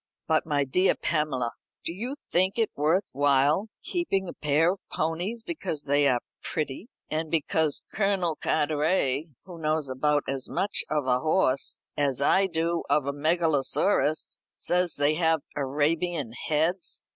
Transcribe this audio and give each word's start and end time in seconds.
"But, 0.27 0.47
my 0.47 0.63
dear 0.63 0.95
Pamela, 0.95 1.51
do 1.85 1.93
you 1.93 2.15
think 2.31 2.57
it 2.57 2.71
worth 2.75 3.03
while 3.11 3.67
keeping 3.83 4.27
a 4.27 4.33
pair 4.33 4.71
of 4.73 4.79
ponies 4.91 5.43
because 5.43 5.83
they 5.83 6.07
are 6.07 6.21
pretty, 6.41 6.89
and 7.11 7.29
because 7.29 7.85
Colonel 7.93 8.35
Carteret, 8.35 9.27
who 9.43 9.59
knows 9.59 9.89
about 9.91 10.23
as 10.27 10.49
much 10.49 10.83
of 10.89 11.05
a 11.05 11.19
horse 11.19 11.81
as 11.95 12.19
I 12.19 12.47
do 12.47 12.81
of 12.89 13.05
a 13.05 13.13
megalosaurus 13.13 14.39
says 14.57 14.95
they 14.95 15.13
have 15.13 15.41
Arabian 15.55 16.31
heads? 16.31 17.03